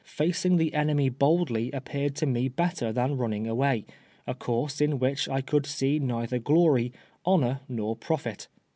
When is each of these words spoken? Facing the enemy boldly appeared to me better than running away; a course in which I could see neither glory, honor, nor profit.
Facing 0.03 0.57
the 0.57 0.73
enemy 0.73 1.09
boldly 1.09 1.71
appeared 1.73 2.15
to 2.15 2.25
me 2.25 2.47
better 2.47 2.91
than 2.91 3.17
running 3.17 3.45
away; 3.45 3.85
a 4.25 4.33
course 4.33 4.81
in 4.81 4.97
which 4.97 5.29
I 5.29 5.41
could 5.41 5.67
see 5.67 5.99
neither 5.99 6.39
glory, 6.39 6.91
honor, 7.23 7.59
nor 7.69 7.95
profit. 7.95 8.47